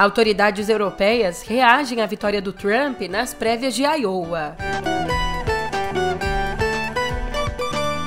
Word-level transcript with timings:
Autoridades 0.00 0.70
europeias 0.70 1.42
reagem 1.42 2.00
à 2.00 2.06
vitória 2.06 2.40
do 2.40 2.54
Trump 2.54 3.02
nas 3.02 3.34
prévias 3.34 3.74
de 3.74 3.82
Iowa. 3.82 4.56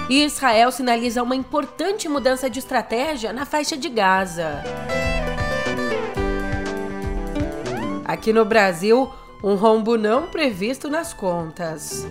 E 0.10 0.24
Israel 0.26 0.72
sinaliza 0.72 1.22
uma 1.22 1.36
importante 1.36 2.10
mudança 2.10 2.50
de 2.50 2.58
estratégia 2.58 3.32
na 3.32 3.46
faixa 3.46 3.78
de 3.78 3.90
Gaza. 3.90 4.64
Aqui 8.04 8.34
no 8.34 8.44
Brasil, 8.44 9.14
um 9.44 9.54
rombo 9.54 9.96
não 9.96 10.26
previsto 10.26 10.90
nas 10.90 11.14
contas. 11.14 12.08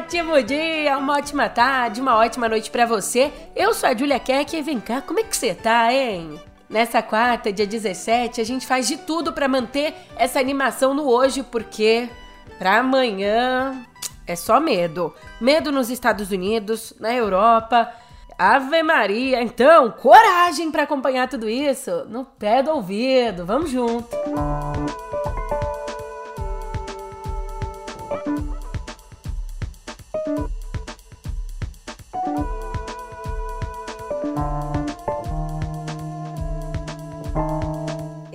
Ótimo 0.00 0.42
dia, 0.42 0.96
uma 0.96 1.18
ótima 1.18 1.46
tarde, 1.50 2.00
uma 2.00 2.16
ótima 2.16 2.48
noite 2.48 2.70
para 2.70 2.86
você. 2.86 3.30
Eu 3.54 3.74
sou 3.74 3.86
a 3.86 3.94
Julia 3.94 4.18
Keck 4.18 4.56
e 4.56 4.62
vem 4.62 4.80
cá, 4.80 5.02
como 5.02 5.20
é 5.20 5.22
que 5.22 5.36
você 5.36 5.54
tá, 5.54 5.92
hein? 5.92 6.40
Nessa 6.70 7.02
quarta, 7.02 7.52
dia 7.52 7.66
17, 7.66 8.40
a 8.40 8.44
gente 8.44 8.66
faz 8.66 8.88
de 8.88 8.96
tudo 8.96 9.30
para 9.30 9.46
manter 9.46 9.94
essa 10.16 10.40
animação 10.40 10.94
no 10.94 11.06
hoje, 11.06 11.42
porque 11.42 12.08
para 12.58 12.78
amanhã 12.78 13.86
é 14.26 14.34
só 14.34 14.58
medo. 14.58 15.14
Medo 15.38 15.70
nos 15.70 15.90
Estados 15.90 16.30
Unidos, 16.30 16.94
na 16.98 17.14
Europa. 17.14 17.92
Ave 18.38 18.82
Maria, 18.82 19.42
então, 19.42 19.90
coragem 19.90 20.70
para 20.70 20.84
acompanhar 20.84 21.28
tudo 21.28 21.46
isso 21.46 22.06
no 22.08 22.24
pé 22.24 22.62
do 22.62 22.70
ouvido. 22.70 23.44
Vamos 23.44 23.70
junto. 23.70 24.08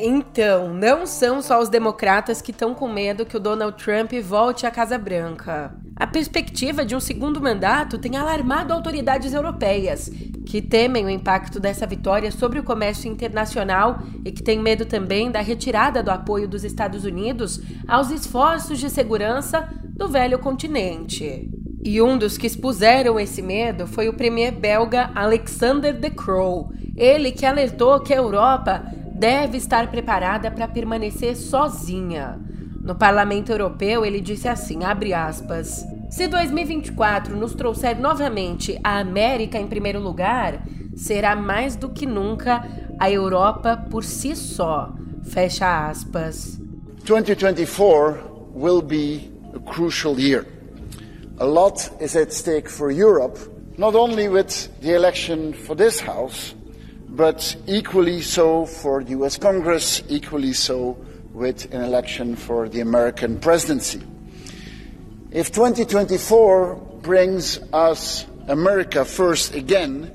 Então, 0.08 0.72
não 0.72 1.08
são 1.08 1.42
só 1.42 1.60
os 1.60 1.68
democratas 1.68 2.40
que 2.40 2.52
estão 2.52 2.76
com 2.76 2.88
medo 2.88 3.26
que 3.26 3.36
o 3.36 3.40
Donald 3.40 3.76
Trump 3.84 4.14
volte 4.22 4.68
à 4.68 4.70
Casa 4.70 5.00
Branca. 5.00 5.74
A 5.96 6.06
perspectiva 6.06 6.86
de 6.86 6.96
um 6.96 7.00
segundo 7.00 7.42
mandato 7.42 7.98
tem 7.98 8.16
alarmado 8.16 8.72
autoridades 8.72 9.34
europeias, 9.34 10.12
que 10.46 10.62
temem 10.62 11.04
o 11.04 11.10
impacto 11.10 11.60
dessa 11.60 11.88
vitória 11.88 12.32
sobre 12.32 12.60
o 12.60 12.64
comércio 12.64 13.12
internacional 13.12 13.98
e 14.24 14.32
que 14.32 14.44
têm 14.44 14.60
medo 14.60 14.86
também 14.86 15.32
da 15.32 15.42
retirada 15.42 16.04
do 16.04 16.12
apoio 16.12 16.48
dos 16.48 16.64
Estados 16.64 17.04
Unidos 17.04 17.60
aos 17.88 18.12
esforços 18.12 18.78
de 18.78 18.92
segurança 18.92 19.68
do 19.84 20.08
velho 20.08 20.38
continente. 20.38 21.50
E 21.84 22.00
um 22.00 22.16
dos 22.16 22.38
que 22.38 22.46
expuseram 22.46 23.20
esse 23.20 23.42
medo 23.42 23.88
foi 23.88 24.08
o 24.08 24.14
premier 24.14 24.52
belga 24.52 25.10
Alexander 25.16 26.00
De 26.00 26.12
Croo, 26.12 26.72
ele 26.96 27.32
que 27.32 27.44
alertou 27.44 28.00
que 28.02 28.14
a 28.14 28.18
Europa 28.18 28.86
deve 29.16 29.58
estar 29.58 29.90
preparada 29.90 30.52
para 30.52 30.68
permanecer 30.68 31.36
sozinha. 31.36 32.38
No 32.82 32.96
Parlamento 32.96 33.52
Europeu, 33.52 34.06
ele 34.06 34.20
disse 34.20 34.48
assim, 34.48 34.80
aspas: 34.84 35.86
"Se 36.10 36.28
2024 36.28 37.36
nos 37.36 37.56
trouxer 37.56 37.98
novamente 37.98 38.80
a 38.84 39.00
América 39.00 39.58
em 39.58 39.68
primeiro 39.68 40.00
lugar, 40.00 40.64
será 40.96 41.36
mais 41.36 41.76
do 41.76 41.90
que 41.90 42.06
nunca 42.06 42.64
a 43.00 43.10
Europa 43.10 43.78
por 43.90 44.04
si 44.04 44.36
só." 44.36 44.94
Fecha 45.24 45.88
aspas. 45.88 46.60
2024 47.06 48.52
will 48.54 48.82
be 48.82 49.32
a 49.56 49.60
crucial 49.60 50.20
year. 50.20 50.46
A 51.40 51.46
lot 51.46 51.92
is 52.00 52.16
at 52.16 52.32
stake 52.32 52.70
for 52.70 52.92
Europe, 52.92 53.40
not 53.78 53.96
only 53.96 54.30
with 54.30 54.70
the 54.82 54.92
election 54.92 55.54
for 55.54 55.76
this 55.76 56.00
house, 56.00 56.56
but 57.16 57.56
equally 57.66 58.22
so 58.22 58.66
for 58.66 59.04
the 59.04 59.12
US 59.12 59.38
Congress, 59.38 60.04
equally 60.10 60.54
so 60.54 60.98
with 61.34 61.74
an 61.74 61.82
election 61.82 62.36
for 62.36 62.68
the 62.68 62.82
American 62.82 63.40
presidency. 63.40 64.02
If 65.32 65.52
2024 65.52 66.76
brings 67.02 67.60
us 67.74 68.26
America 68.48 69.06
first 69.06 69.56
again, 69.56 70.12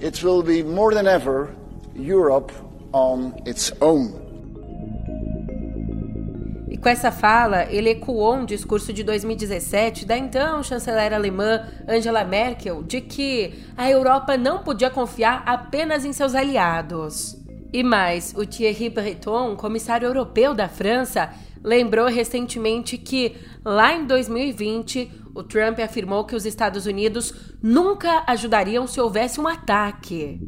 it 0.00 0.22
will 0.22 0.42
be 0.42 0.62
more 0.62 0.92
than 0.92 1.06
ever 1.06 1.54
Europe 1.94 2.52
on 2.92 3.42
its 3.46 3.72
own. 3.80 4.19
Com 6.80 6.88
essa 6.88 7.12
fala, 7.12 7.66
ele 7.70 7.90
ecoou 7.90 8.36
um 8.36 8.46
discurso 8.46 8.90
de 8.90 9.04
2017 9.04 10.06
da 10.06 10.16
então 10.16 10.62
chanceler 10.62 11.12
alemã 11.12 11.66
Angela 11.86 12.24
Merkel 12.24 12.82
de 12.82 13.02
que 13.02 13.52
a 13.76 13.90
Europa 13.90 14.38
não 14.38 14.62
podia 14.62 14.88
confiar 14.88 15.42
apenas 15.44 16.06
em 16.06 16.12
seus 16.12 16.34
aliados. 16.34 17.36
E 17.70 17.82
mais, 17.82 18.34
o 18.34 18.46
Thierry 18.46 18.88
Breton, 18.88 19.56
comissário 19.56 20.06
europeu 20.06 20.54
da 20.54 20.68
França, 20.68 21.30
lembrou 21.62 22.08
recentemente 22.08 22.96
que, 22.96 23.36
lá 23.62 23.94
em 23.94 24.06
2020, 24.06 25.10
o 25.34 25.42
Trump 25.42 25.78
afirmou 25.78 26.24
que 26.24 26.34
os 26.34 26.46
Estados 26.46 26.86
Unidos 26.86 27.32
nunca 27.62 28.24
ajudariam 28.26 28.86
se 28.86 29.00
houvesse 29.00 29.38
um 29.38 29.46
ataque. 29.46 30.40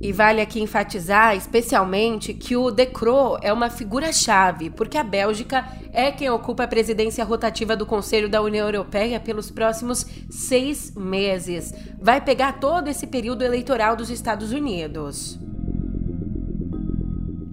E 0.00 0.12
vale 0.12 0.40
aqui 0.40 0.60
enfatizar 0.60 1.36
especialmente 1.36 2.32
que 2.32 2.56
o 2.56 2.70
De 2.70 2.86
Croo 2.86 3.36
é 3.42 3.52
uma 3.52 3.68
figura-chave, 3.68 4.70
porque 4.70 4.96
a 4.96 5.02
Bélgica 5.02 5.66
é 5.92 6.12
quem 6.12 6.30
ocupa 6.30 6.62
a 6.62 6.68
presidência 6.68 7.24
rotativa 7.24 7.74
do 7.74 7.84
Conselho 7.84 8.28
da 8.28 8.40
União 8.40 8.66
Europeia 8.66 9.18
pelos 9.18 9.50
próximos 9.50 10.06
seis 10.30 10.94
meses. 10.94 11.74
Vai 12.00 12.20
pegar 12.20 12.60
todo 12.60 12.86
esse 12.86 13.08
período 13.08 13.42
eleitoral 13.42 13.96
dos 13.96 14.08
Estados 14.08 14.52
Unidos. 14.52 15.36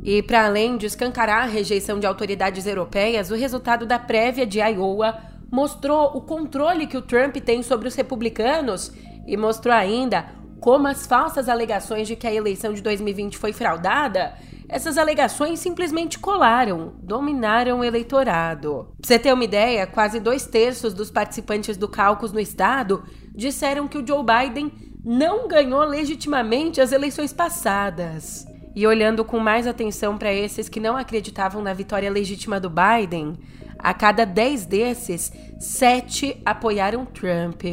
E 0.04 0.22
para 0.22 0.46
além 0.46 0.78
de 0.78 0.86
escancarar 0.86 1.46
a 1.46 1.52
rejeição 1.52 2.00
de 2.00 2.06
autoridades 2.06 2.68
europeias, 2.68 3.32
o 3.32 3.36
resultado 3.36 3.88
da 3.88 3.98
prévia 3.98 4.46
de 4.46 4.60
Iowa 4.60 5.18
mostrou 5.52 6.16
o 6.16 6.22
controle 6.22 6.86
que 6.86 6.98
o 6.98 7.02
Trump 7.02 7.38
tem 7.38 7.64
sobre 7.64 7.88
os 7.88 7.96
republicanos 7.96 8.92
e 9.26 9.36
mostrou 9.36 9.74
ainda 9.74 10.45
como 10.60 10.88
as 10.88 11.06
falsas 11.06 11.50
alegações 11.50 12.08
de 12.08 12.16
que 12.16 12.28
a 12.28 12.34
eleição 12.34 12.74
de 12.74 12.82
2020 12.82 13.38
foi 13.38 13.54
fraudada, 13.54 14.34
essas 14.68 14.98
alegações 14.98 15.60
simplesmente 15.60 16.18
colaram, 16.18 16.94
dominaram 17.02 17.80
o 17.80 17.84
eleitorado. 17.84 18.88
Pra 19.00 19.08
você 19.08 19.20
ter 19.20 19.34
uma 19.34 19.44
ideia, 19.44 19.86
quase 19.86 20.20
dois 20.20 20.48
terços 20.48 20.94
dos 20.94 21.12
participantes 21.12 21.78
do 21.78 21.88
cálculo 21.88 22.34
no 22.34 22.40
estado 22.40 23.04
disseram 23.34 23.88
que 23.88 23.98
o 23.98 24.06
Joe 24.06 24.24
Biden 24.24 24.72
não 25.04 25.48
ganhou 25.48 25.84
legitimamente 25.84 26.82
as 26.82 26.92
eleições 26.92 27.32
passadas. 27.32 28.48
E 28.76 28.88
olhando 28.88 29.24
com 29.24 29.40
mais 29.40 29.68
atenção 29.68 30.18
para 30.18 30.34
esses 30.34 30.68
que 30.68 30.80
não 30.80 30.98
acreditavam 30.98 31.62
na 31.62 31.74
vitória 31.74 32.10
legítima 32.10 32.60
do 32.60 32.70
Biden, 32.70 33.38
a 33.78 33.94
cada 33.94 34.26
10 34.26 34.66
desses, 34.66 35.32
7 35.60 36.42
apoiaram 36.44 37.06
Trump. 37.06 37.64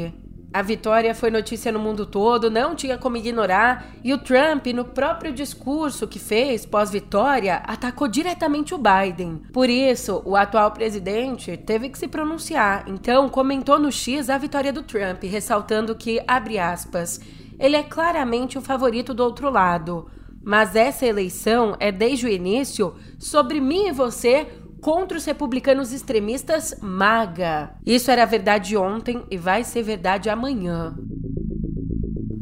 A 0.55 0.61
vitória 0.61 1.15
foi 1.15 1.31
notícia 1.31 1.73
no 1.73 1.79
mundo 1.79 2.05
todo, 2.05 2.51
não 2.51 2.75
tinha 2.75 2.99
como 2.99 3.17
ignorar, 3.17 3.87
e 4.05 4.13
o 4.13 4.19
Trump, 4.19 4.67
no 4.67 4.85
próprio 4.85 5.33
discurso 5.33 6.07
que 6.07 6.19
fez 6.19 6.67
pós-vitória, 6.67 7.63
atacou 7.67 8.07
diretamente 8.07 8.75
o 8.75 8.79
Biden. 8.79 9.41
Por 9.51 9.71
isso, 9.71 10.21
o 10.27 10.37
atual 10.37 10.71
presidente 10.73 11.57
teve 11.57 11.89
que 11.89 11.99
se 11.99 12.07
pronunciar, 12.07 12.85
então 12.87 13.31
comentou 13.31 13.79
no 13.79 13.91
X 13.91 14.29
a 14.29 14.37
vitória 14.37 14.75
do 14.75 14.83
Trump, 14.83 15.23
ressaltando 15.25 15.95
que, 15.95 16.23
abre 16.29 16.59
aspas, 16.59 17.19
ele 17.59 17.77
é 17.77 17.83
claramente 17.83 18.59
o 18.59 18.63
favorito 18.63 19.15
do 19.15 19.23
outro 19.23 19.49
lado. 19.49 20.11
Mas 20.45 20.77
essa 20.77 21.07
eleição 21.07 21.77
é, 21.79 21.91
desde 21.91 22.27
o 22.27 22.29
início, 22.29 22.95
sobre 23.19 23.61
mim 23.61 23.87
e 23.87 23.93
você 23.93 24.49
contra 24.83 25.17
os 25.17 25.25
republicanos 25.25 25.93
extremistas 25.93 26.75
MAGA. 26.83 27.71
Isso 27.87 28.11
era 28.11 28.27
verdade 28.27 28.77
ontem 28.77 29.23
e 29.31 29.37
vai 29.39 29.63
ser 29.63 29.85
verdade 29.85 30.29
amanhã. 30.29 30.93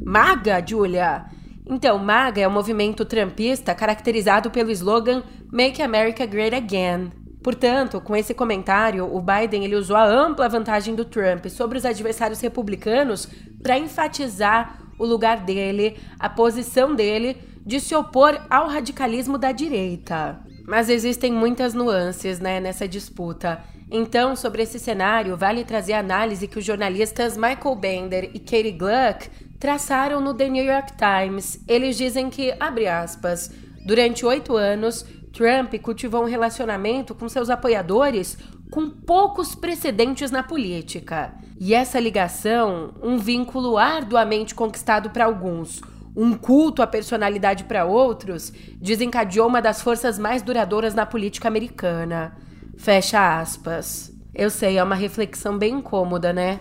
MAGA, 0.03 0.65
Julia? 0.67 1.27
Então, 1.67 1.99
MAGA 1.99 2.41
é 2.41 2.49
um 2.49 2.51
movimento 2.51 3.05
trumpista 3.05 3.75
caracterizado 3.75 4.51
pelo 4.51 4.71
slogan 4.71 5.23
Make 5.53 5.83
America 5.83 6.25
Great 6.25 6.57
Again. 6.57 7.13
Portanto, 7.43 8.01
com 8.01 8.17
esse 8.17 8.33
comentário, 8.33 9.05
o 9.15 9.21
Biden 9.21 9.65
ele 9.65 9.77
usou 9.77 9.95
a 9.95 10.07
ampla 10.07 10.49
vantagem 10.49 10.95
do 10.95 11.05
Trump 11.05 11.47
sobre 11.47 11.77
os 11.77 11.85
adversários 11.85 12.41
republicanos 12.41 13.29
para 13.63 13.79
enfatizar 13.79 14.81
o 14.99 15.05
lugar 15.05 15.41
dele, 15.41 15.99
a 16.19 16.29
posição 16.29 16.95
dele 16.95 17.37
de 17.67 17.79
se 17.81 17.95
opor 17.95 18.41
ao 18.49 18.67
radicalismo 18.67 19.37
da 19.37 19.53
direita. 19.53 20.41
Mas 20.71 20.89
existem 20.89 21.33
muitas 21.33 21.75
nuances 21.75 22.39
né, 22.39 22.61
nessa 22.61 22.87
disputa. 22.87 23.61
Então, 23.91 24.37
sobre 24.37 24.63
esse 24.63 24.79
cenário, 24.79 25.37
vale 25.37 25.65
trazer 25.65 25.95
a 25.95 25.99
análise 25.99 26.47
que 26.47 26.61
os 26.61 26.65
jornalistas 26.65 27.37
Michael 27.37 27.75
Bender 27.75 28.31
e 28.33 28.39
Katie 28.39 28.71
Gluck 28.71 29.29
traçaram 29.59 30.21
no 30.21 30.33
The 30.33 30.49
New 30.49 30.65
York 30.65 30.93
Times. 30.93 31.59
Eles 31.67 31.97
dizem 31.99 32.31
que, 32.31 32.55
abre 32.61 32.87
aspas, 32.87 33.51
durante 33.85 34.25
oito 34.25 34.57
anos, 34.57 35.05
Trump 35.33 35.75
cultivou 35.83 36.23
um 36.23 36.29
relacionamento 36.29 37.17
com 37.17 37.29
seus 37.29 37.51
apoiadores 37.51 38.39
com 38.71 38.89
poucos 38.89 39.57
precedentes 39.57 40.31
na 40.31 40.45
política. 40.45 41.35
E 41.59 41.75
essa 41.75 41.99
ligação, 41.99 42.95
um 43.03 43.19
vínculo 43.19 43.77
arduamente 43.77 44.55
conquistado 44.55 45.11
para 45.11 45.25
alguns, 45.25 45.81
um 46.17 46.35
culto 46.35 46.83
à 46.83 46.87
personalidade 46.87 47.65
para 47.65 47.85
outros, 47.85 48.53
desencadeou 48.77 49.49
uma 49.49 49.63
das 49.63 49.81
forças 49.81 50.19
mais 50.19 50.43
duradouras 50.43 50.95
na 50.95 51.07
política 51.07 51.49
americana. 51.49 52.37
Fecha 52.77 53.39
aspas. 53.39 54.13
Eu 54.35 54.51
sei, 54.51 54.79
é 54.79 54.83
uma 54.83 54.95
reflexão 54.95 55.59
bem 55.59 55.75
incômoda, 55.75 56.33
né? 56.33 56.61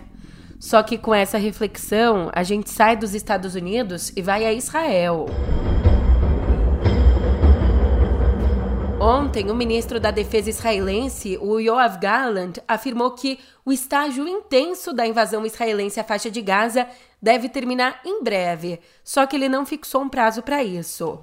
Só 0.58 0.82
que 0.82 0.98
com 0.98 1.14
essa 1.14 1.38
reflexão, 1.38 2.30
a 2.34 2.42
gente 2.42 2.68
sai 2.68 2.96
dos 2.96 3.14
Estados 3.14 3.54
Unidos 3.54 4.12
e 4.14 4.20
vai 4.20 4.44
a 4.44 4.52
Israel. 4.52 5.26
Ontem, 9.10 9.50
o 9.50 9.56
ministro 9.56 9.98
da 9.98 10.12
Defesa 10.12 10.50
israelense, 10.50 11.36
o 11.42 11.58
Yoav 11.58 11.98
Gallant, 11.98 12.58
afirmou 12.68 13.10
que 13.10 13.40
o 13.64 13.72
estágio 13.72 14.28
intenso 14.28 14.92
da 14.92 15.04
invasão 15.04 15.44
israelense 15.44 15.98
à 15.98 16.04
faixa 16.04 16.30
de 16.30 16.40
Gaza 16.40 16.86
deve 17.20 17.48
terminar 17.48 18.02
em 18.06 18.22
breve, 18.22 18.78
só 19.02 19.26
que 19.26 19.34
ele 19.34 19.48
não 19.48 19.66
fixou 19.66 20.02
um 20.02 20.08
prazo 20.08 20.44
para 20.44 20.62
isso. 20.62 21.18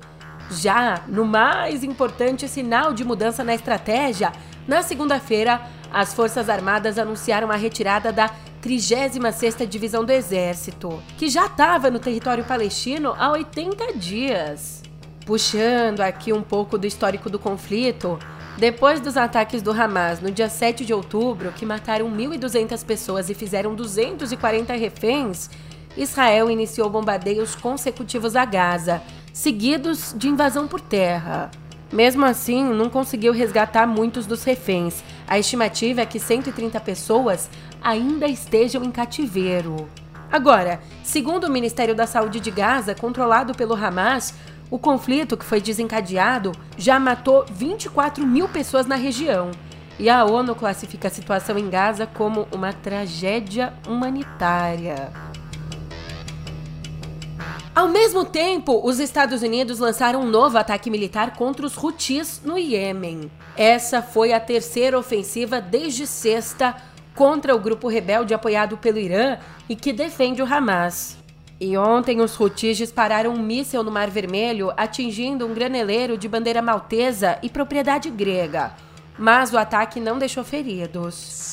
Já 0.52 1.06
no 1.08 1.24
mais 1.24 1.82
importante 1.82 2.46
sinal 2.50 2.94
de 2.94 3.06
mudança 3.06 3.42
na 3.42 3.56
estratégia, 3.56 4.34
na 4.68 4.84
segunda-feira, 4.84 5.62
as 5.90 6.14
Forças 6.14 6.50
Armadas 6.50 7.00
anunciaram 7.00 7.50
a 7.50 7.56
retirada 7.56 8.12
da 8.12 8.30
36ª 8.62 9.66
Divisão 9.66 10.04
do 10.04 10.12
Exército, 10.12 11.02
que 11.18 11.30
já 11.30 11.46
estava 11.46 11.90
no 11.90 12.00
território 12.00 12.44
palestino 12.44 13.16
há 13.18 13.32
80 13.32 13.94
dias. 13.94 14.87
Puxando 15.28 16.00
aqui 16.00 16.32
um 16.32 16.42
pouco 16.42 16.78
do 16.78 16.88
histórico 16.88 17.30
do 17.30 17.38
conflito, 17.38 18.18
depois 18.58 19.02
dos 19.02 19.18
ataques 19.18 19.62
do 19.62 19.72
Hamas 19.72 20.22
no 20.22 20.32
dia 20.32 20.48
7 20.48 20.86
de 20.86 20.94
outubro, 20.94 21.52
que 21.52 21.66
mataram 21.66 22.10
1.200 22.10 22.86
pessoas 22.86 23.30
e 23.30 23.34
fizeram 23.34 23.76
240 23.76 24.74
reféns, 24.74 25.50
Israel 25.98 26.50
iniciou 26.50 26.90
bombardeios 26.90 27.56
consecutivos 27.56 28.38
a 28.38 28.46
Gaza, 28.46 29.02
seguidos 29.34 30.16
de 30.18 30.30
invasão 30.30 30.66
por 30.66 30.80
terra. 30.80 31.52
Mesmo 31.92 32.24
assim, 32.24 32.64
não 32.64 32.90
conseguiu 32.90 33.34
resgatar 33.34 33.86
muitos 33.86 34.26
dos 34.26 34.46
reféns. 34.46 35.04
A 35.28 35.38
estimativa 35.38 36.00
é 36.00 36.06
que 36.06 36.22
130 36.22 36.80
pessoas 36.80 37.50
ainda 37.82 38.28
estejam 38.28 38.82
em 38.82 38.92
cativeiro. 38.92 39.90
Agora, 40.32 40.82
segundo 41.04 41.46
o 41.46 41.52
Ministério 41.52 41.96
da 41.96 42.06
Saúde 42.06 42.40
de 42.40 42.52
Gaza, 42.52 42.94
controlado 42.94 43.54
pelo 43.54 43.74
Hamas, 43.74 44.34
o 44.70 44.78
conflito 44.78 45.38
que 45.38 45.46
foi 45.46 45.62
desencadeado 45.62 46.52
já 46.78 47.00
matou 47.00 47.46
24 47.50 48.26
mil 48.26 48.50
pessoas 48.50 48.86
na 48.86 48.96
região. 48.96 49.52
E 50.00 50.10
a 50.10 50.26
ONU 50.26 50.54
classifica 50.54 51.08
a 51.08 51.12
situação 51.12 51.58
em 51.58 51.70
Gaza 51.70 52.06
como 52.06 52.48
uma 52.52 52.72
tragédia 52.72 53.74
humanitária. 53.88 55.12
Ao 57.74 57.88
mesmo 57.88 58.26
tempo, 58.26 58.82
os 58.84 59.00
Estados 59.00 59.42
Unidos 59.44 59.80
lançaram 59.80 60.22
um 60.22 60.30
novo 60.30 60.58
ataque 60.58 60.90
militar 60.90 61.36
contra 61.36 61.66
os 61.66 61.78
Houthis 61.78 62.42
no 62.44 62.58
Iêmen. 62.58 63.32
Essa 63.56 64.02
foi 64.02 64.34
a 64.34 64.40
terceira 64.40 64.98
ofensiva 64.98 65.62
desde 65.62 66.08
sexta 66.08 66.76
contra 67.16 67.56
o 67.56 67.60
grupo 67.60 67.88
rebelde 67.88 68.34
apoiado 68.34 68.78
pelo 68.78 68.98
Irã 68.98 69.38
e 69.70 69.76
que 69.76 69.94
defende 69.94 70.42
o 70.42 70.46
Hamas. 70.52 71.18
E 71.60 71.76
ontem 71.76 72.22
os 72.22 72.40
Houthis 72.40 72.78
dispararam 72.78 73.34
um 73.34 73.42
míssil 73.42 73.84
no 73.84 73.92
Mar 73.92 74.10
Vermelho, 74.12 74.72
atingindo 74.78 75.46
um 75.46 75.54
graneleiro 75.56 76.16
de 76.16 76.28
bandeira 76.28 76.62
maltesa 76.62 77.40
e 77.42 77.50
propriedade 77.50 78.12
grega. 78.12 78.74
Mas 79.18 79.52
o 79.52 79.58
ataque 79.58 80.00
não 80.00 80.20
deixou 80.20 80.44
feridos. 80.44 81.48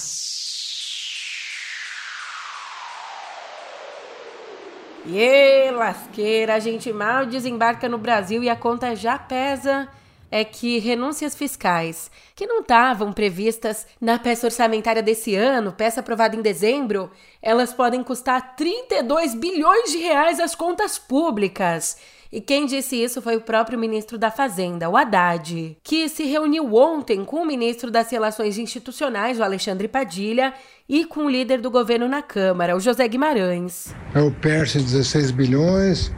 E 5.06 5.70
lasqueira, 5.70 6.54
a 6.54 6.58
gente 6.58 6.92
mal 6.92 7.24
desembarca 7.24 7.88
no 7.88 7.96
Brasil 7.96 8.42
e 8.42 8.50
a 8.50 8.56
conta 8.56 8.94
já 8.94 9.18
pesa 9.18 9.88
é 10.34 10.42
que 10.42 10.80
renúncias 10.80 11.32
fiscais 11.32 12.10
que 12.34 12.44
não 12.44 12.62
estavam 12.62 13.12
previstas 13.12 13.86
na 14.00 14.18
peça 14.18 14.48
orçamentária 14.48 15.00
desse 15.00 15.36
ano, 15.36 15.70
peça 15.70 16.00
aprovada 16.00 16.34
em 16.34 16.42
dezembro, 16.42 17.08
elas 17.40 17.72
podem 17.72 18.02
custar 18.02 18.56
32 18.56 19.32
bilhões 19.36 19.92
de 19.92 19.98
reais 19.98 20.40
às 20.40 20.52
contas 20.56 20.98
públicas. 20.98 21.96
E 22.32 22.40
quem 22.40 22.66
disse 22.66 23.00
isso 23.00 23.22
foi 23.22 23.36
o 23.36 23.42
próprio 23.42 23.78
ministro 23.78 24.18
da 24.18 24.28
Fazenda, 24.28 24.90
o 24.90 24.96
Haddad, 24.96 25.76
que 25.84 26.08
se 26.08 26.24
reuniu 26.24 26.74
ontem 26.74 27.24
com 27.24 27.36
o 27.36 27.46
ministro 27.46 27.88
das 27.88 28.10
Relações 28.10 28.58
Institucionais, 28.58 29.38
o 29.38 29.44
Alexandre 29.44 29.86
Padilha, 29.86 30.52
e 30.88 31.04
com 31.04 31.26
o 31.26 31.30
líder 31.30 31.60
do 31.60 31.70
governo 31.70 32.08
na 32.08 32.22
Câmara, 32.22 32.76
o 32.76 32.80
José 32.80 33.06
Guimarães. 33.06 33.94
É 34.12 34.20
o 34.20 34.32
PERS 34.32 34.74
16 34.74 35.30
bilhões, 35.30 36.10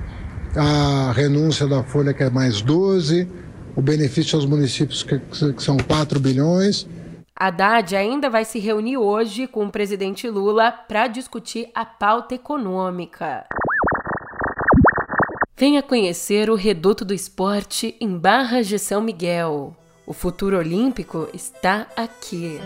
a 0.56 1.12
renúncia 1.12 1.66
da 1.66 1.84
Folha 1.84 2.14
que 2.14 2.22
é 2.22 2.30
mais 2.30 2.62
12, 2.62 3.44
o 3.76 3.82
benefício 3.82 4.36
aos 4.36 4.46
municípios, 4.46 5.02
que, 5.02 5.18
que 5.18 5.62
são 5.62 5.76
4 5.76 6.18
bilhões. 6.18 6.88
Haddad 7.38 7.94
ainda 7.94 8.30
vai 8.30 8.46
se 8.46 8.58
reunir 8.58 8.96
hoje 8.96 9.46
com 9.46 9.66
o 9.66 9.70
presidente 9.70 10.28
Lula 10.30 10.72
para 10.72 11.06
discutir 11.06 11.68
a 11.74 11.84
pauta 11.84 12.34
econômica. 12.34 13.44
Venha 15.54 15.82
conhecer 15.82 16.48
o 16.48 16.54
Reduto 16.54 17.04
do 17.04 17.12
Esporte 17.12 17.94
em 18.00 18.16
Barras 18.16 18.66
de 18.66 18.78
São 18.78 19.02
Miguel. 19.02 19.76
O 20.06 20.14
futuro 20.14 20.58
olímpico 20.58 21.28
está 21.34 21.86
aqui. 21.94 22.58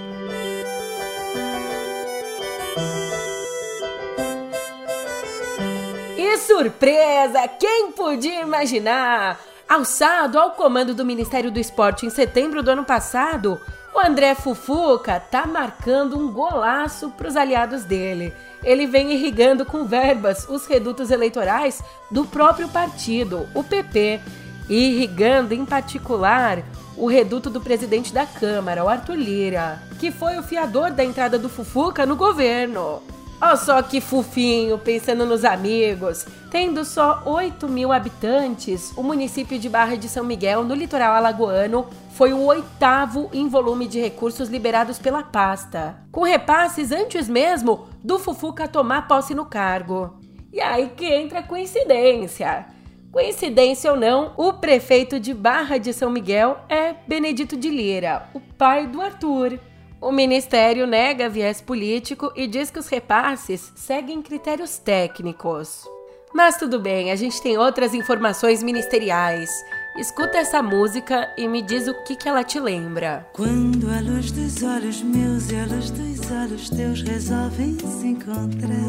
E 6.17 6.37
surpresa! 6.39 7.49
Quem 7.59 7.93
podia 7.93 8.43
imaginar? 8.43 9.50
Alçado 9.71 10.37
ao 10.37 10.51
comando 10.51 10.97
do 10.97 11.05
Ministério 11.05 11.49
do 11.49 11.61
Esporte 11.61 12.05
em 12.05 12.11
setembro 12.11 12.61
do 12.61 12.73
ano 12.73 12.85
passado, 12.85 13.61
o 13.95 14.01
André 14.05 14.35
Fufuca 14.35 15.21
tá 15.21 15.47
marcando 15.47 16.19
um 16.19 16.33
golaço 16.33 17.11
para 17.11 17.29
os 17.29 17.37
aliados 17.37 17.85
dele. 17.85 18.35
Ele 18.65 18.85
vem 18.89 19.13
irrigando 19.13 19.65
com 19.65 19.85
verbas 19.85 20.45
os 20.49 20.67
redutos 20.67 21.13
eleitorais 21.13 21.81
do 22.11 22.25
próprio 22.25 22.69
partido, 22.69 23.49
o 23.55 23.63
PP, 23.63 24.21
irrigando 24.69 25.55
em 25.55 25.65
particular 25.65 26.65
o 26.97 27.07
reduto 27.07 27.49
do 27.49 27.61
presidente 27.61 28.13
da 28.13 28.27
Câmara, 28.27 28.83
o 28.83 28.89
Arthur 28.89 29.15
Lira, 29.15 29.81
que 30.01 30.11
foi 30.11 30.37
o 30.37 30.43
fiador 30.43 30.91
da 30.91 31.05
entrada 31.05 31.39
do 31.39 31.49
Fufuca 31.49 32.05
no 32.05 32.17
governo. 32.17 33.01
Olha 33.43 33.57
só 33.57 33.81
que 33.81 34.03
fofinho, 34.03 34.77
pensando 34.79 35.25
nos 35.25 35.47
amigos. 35.47 36.27
Tendo 36.51 36.85
só 36.85 37.23
8 37.25 37.67
mil 37.69 37.91
habitantes, 37.91 38.93
o 38.99 39.03
município 39.03 39.59
de 39.59 39.67
Barra 39.67 39.97
de 39.97 40.11
São 40.11 40.23
Miguel, 40.23 40.63
no 40.63 40.75
litoral 40.75 41.15
alagoano, 41.15 41.87
foi 42.13 42.35
o 42.35 42.45
oitavo 42.45 43.31
em 43.33 43.49
volume 43.49 43.89
de 43.89 43.99
recursos 43.99 44.51
liberados 44.51 44.99
pela 44.99 45.23
pasta, 45.23 45.97
com 46.13 46.23
repasses 46.23 46.93
antes 46.93 47.31
mesmo 47.31 47.89
do 48.05 48.19
Fufuca 48.19 48.69
tomar 48.69 49.09
posse 49.09 49.35
no 49.35 49.47
cargo. 49.47 50.21
E 50.53 50.61
aí 50.61 50.91
que 50.95 51.07
entra 51.07 51.39
a 51.39 51.43
coincidência. 51.43 52.67
Coincidência 53.11 53.91
ou 53.91 53.97
não, 53.97 54.35
o 54.37 54.53
prefeito 54.53 55.19
de 55.19 55.33
Barra 55.33 55.79
de 55.79 55.95
São 55.95 56.11
Miguel 56.11 56.59
é 56.69 56.95
Benedito 57.09 57.57
de 57.57 57.71
Lira, 57.71 58.29
o 58.35 58.41
pai 58.41 58.87
do 58.87 59.01
Arthur. 59.01 59.59
O 60.01 60.11
ministério 60.11 60.87
nega 60.87 61.29
viés 61.29 61.61
político 61.61 62.33
e 62.35 62.47
diz 62.47 62.71
que 62.71 62.79
os 62.79 62.89
repasses 62.89 63.71
seguem 63.77 64.23
critérios 64.23 64.79
técnicos. 64.79 65.87
Mas 66.33 66.57
tudo 66.57 66.81
bem, 66.81 67.11
a 67.11 67.17
gente 67.17 67.43
tem 67.43 67.59
outras 67.59 67.93
informações 67.93 68.63
ministeriais. 68.63 69.51
Escuta 69.99 70.39
essa 70.39 70.63
música 70.63 71.31
e 71.37 71.47
me 71.47 71.61
diz 71.61 71.87
o 71.87 71.93
que, 72.05 72.17
que 72.17 72.27
ela 72.27 72.43
te 72.43 72.59
lembra. 72.59 73.29
Quando 73.35 73.91
a 73.91 74.01
luz 74.01 74.31
dos 74.31 74.63
olhos 74.63 75.03
meus 75.03 75.51
e 75.51 75.57
a 75.57 75.67
luz 75.67 75.91
dos 75.91 76.31
olhos 76.31 76.71
teus 76.71 77.03
resolvem 77.03 77.77
se 77.79 78.07
encontrar. 78.07 78.87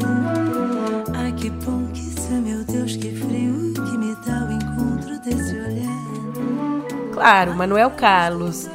Ai 1.14 1.32
que 1.32 1.50
bom 1.50 1.88
que 1.92 2.00
isso 2.00 2.32
é, 2.32 2.36
meu 2.36 2.64
Deus, 2.64 2.96
que 2.96 3.14
frio 3.14 3.74
que 3.74 3.98
me 3.98 4.14
dá 4.24 4.48
o 4.48 4.52
encontro 4.52 5.20
desse 5.20 5.56
olhar. 5.56 7.12
Claro, 7.12 7.54
Manuel 7.54 7.90
Carlos. 7.90 8.66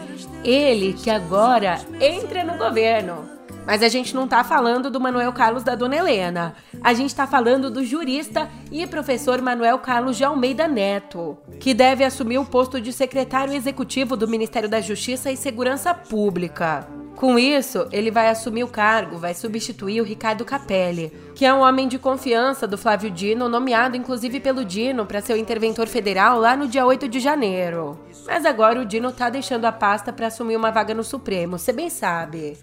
Ele 0.43 0.93
que 0.93 1.09
agora 1.09 1.79
entra 1.99 2.43
no 2.43 2.57
governo. 2.57 3.37
Mas 3.65 3.83
a 3.83 3.89
gente 3.89 4.15
não 4.15 4.23
está 4.23 4.45
falando 4.45 4.89
do 4.89 4.99
Manuel 4.99 5.33
Carlos 5.33 5.61
da 5.61 5.75
Dona 5.75 5.97
Helena. 5.97 6.55
A 6.81 6.93
gente 6.93 7.09
está 7.09 7.27
falando 7.27 7.69
do 7.69 7.83
jurista 7.83 8.49
e 8.71 8.87
professor 8.87 9.41
Manuel 9.41 9.79
Carlos 9.79 10.15
de 10.15 10.23
Almeida 10.23 10.69
Neto, 10.69 11.37
que 11.59 11.73
deve 11.73 12.05
assumir 12.05 12.37
o 12.37 12.45
posto 12.45 12.79
de 12.79 12.93
secretário 12.93 13.53
executivo 13.53 14.15
do 14.15 14.27
Ministério 14.27 14.69
da 14.69 14.79
Justiça 14.79 15.29
e 15.29 15.35
Segurança 15.35 15.93
Pública. 15.93 16.87
Com 17.17 17.39
isso, 17.39 17.87
ele 17.91 18.11
vai 18.11 18.29
assumir 18.29 18.63
o 18.63 18.67
cargo, 18.67 19.17
vai 19.17 19.33
substituir 19.33 19.99
o 19.99 20.03
Ricardo 20.03 20.45
Capelli, 20.45 21.11
que 21.33 21.45
é 21.45 21.51
um 21.51 21.61
homem 21.61 21.87
de 21.87 21.97
confiança 21.97 22.67
do 22.67 22.77
Flávio 22.77 23.09
Dino, 23.09 23.49
nomeado 23.49 23.97
inclusive 23.97 24.39
pelo 24.39 24.63
Dino 24.63 25.03
para 25.03 25.19
ser 25.19 25.33
o 25.33 25.37
interventor 25.37 25.87
federal 25.87 26.39
lá 26.39 26.55
no 26.55 26.67
dia 26.67 26.85
8 26.85 27.07
de 27.07 27.19
janeiro. 27.19 27.99
Mas 28.27 28.45
agora 28.45 28.79
o 28.79 28.85
Dino 28.85 29.11
tá 29.11 29.31
deixando 29.31 29.65
a 29.65 29.71
pasta 29.71 30.13
para 30.13 30.27
assumir 30.27 30.55
uma 30.55 30.69
vaga 30.69 30.93
no 30.93 31.03
Supremo, 31.03 31.57
você 31.57 31.73
bem 31.73 31.89
sabe. 31.89 32.55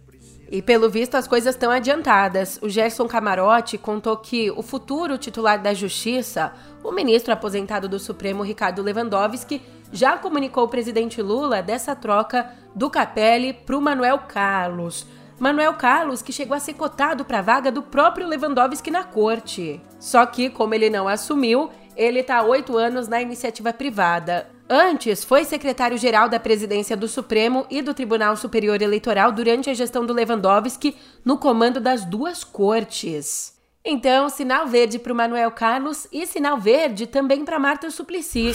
E 0.49 0.62
pelo 0.62 0.88
visto 0.88 1.16
as 1.16 1.26
coisas 1.26 1.56
estão 1.56 1.73
adiantadas. 1.73 2.61
O 2.62 2.68
Gerson 2.68 3.08
Camarote 3.08 3.76
contou 3.76 4.16
que 4.16 4.52
o 4.52 4.62
futuro 4.62 5.18
titular 5.18 5.61
da 5.61 5.75
Justiça, 5.75 6.52
o 6.84 6.92
ministro 6.92 7.32
aposentado 7.32 7.88
do 7.88 7.99
Supremo 7.99 8.44
Ricardo 8.44 8.82
Lewandowski, 8.82 9.61
já 9.95 10.19
comunicou 10.19 10.63
ao 10.63 10.69
presidente 10.69 11.23
Lula 11.23 11.63
dessa 11.63 11.95
troca 11.95 12.51
do 12.75 12.91
Capelli 12.91 13.53
para 13.53 13.79
o 13.79 13.81
Manuel 13.81 14.19
Carlos. 14.27 15.07
Manuel 15.39 15.75
Carlos, 15.75 16.21
que 16.21 16.33
chegou 16.33 16.57
a 16.57 16.61
ser 16.61 16.75
cotado 16.75 17.25
para 17.25 17.39
a 17.39 17.43
vaga 17.43 17.71
do 17.71 17.81
próprio 17.81 18.27
Lewandowski 18.27 18.91
na 18.91 19.05
corte. 19.05 19.81
Só 20.01 20.27
que, 20.27 20.51
como 20.51 20.75
ele 20.75 20.91
não 20.91 21.07
assumiu, 21.07 21.71
ele 21.97 22.21
está 22.21 22.39
há 22.39 22.43
oito 22.43 22.77
anos 22.77 23.07
na 23.07 23.23
iniciativa 23.23 23.73
privada. 23.73 24.51
Antes, 24.69 25.23
foi 25.23 25.45
secretário-geral 25.45 26.29
da 26.29 26.41
presidência 26.41 26.97
do 26.97 27.07
Supremo 27.07 27.65
e 27.71 27.81
do 27.81 27.95
Tribunal 27.95 28.37
Superior 28.37 28.83
Eleitoral 28.83 29.31
durante 29.31 29.71
a 29.71 29.75
gestão 29.75 30.05
do 30.05 30.13
Lewandowski 30.13 30.97
no 31.25 31.39
comando 31.39 31.81
das 31.81 32.05
duas 32.05 32.43
cortes. 32.43 33.55
Então, 33.85 34.29
sinal 34.29 34.67
verde 34.67 34.99
para 34.99 35.13
o 35.13 35.17
Manuel 35.17 35.53
Carlos 35.53 36.09
e 36.11 36.27
sinal 36.27 36.59
verde 36.59 37.07
também 37.07 37.45
para 37.45 37.61
Marta 37.61 37.91
Suplicy. 37.91 38.53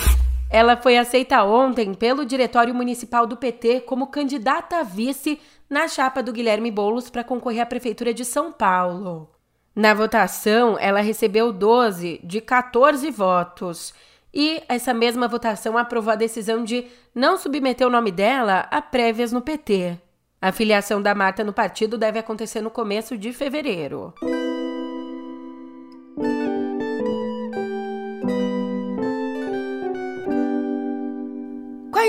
Ela 0.49 0.75
foi 0.75 0.97
aceita 0.97 1.43
ontem 1.43 1.93
pelo 1.93 2.25
Diretório 2.25 2.73
Municipal 2.73 3.27
do 3.27 3.37
PT 3.37 3.81
como 3.81 4.07
candidata 4.07 4.77
a 4.77 4.83
vice 4.83 5.39
na 5.69 5.87
chapa 5.87 6.23
do 6.23 6.33
Guilherme 6.33 6.71
Boulos 6.71 7.09
para 7.09 7.23
concorrer 7.23 7.61
à 7.61 7.65
Prefeitura 7.65 8.13
de 8.13 8.25
São 8.25 8.51
Paulo. 8.51 9.29
Na 9.75 9.93
votação, 9.93 10.75
ela 10.79 11.01
recebeu 11.01 11.53
12 11.53 12.19
de 12.23 12.41
14 12.41 13.11
votos. 13.11 13.93
E 14.33 14.61
essa 14.67 14.93
mesma 14.93 15.27
votação 15.27 15.77
aprovou 15.77 16.11
a 16.13 16.15
decisão 16.15 16.63
de 16.63 16.87
não 17.13 17.37
submeter 17.37 17.87
o 17.87 17.91
nome 17.91 18.11
dela 18.11 18.67
a 18.71 18.81
prévias 18.81 19.31
no 19.31 19.41
PT. 19.41 19.97
A 20.41 20.51
filiação 20.51 21.01
da 21.01 21.13
Marta 21.13 21.43
no 21.43 21.53
partido 21.53 21.97
deve 21.97 22.17
acontecer 22.17 22.61
no 22.61 22.71
começo 22.71 23.17
de 23.17 23.31
fevereiro. 23.31 24.13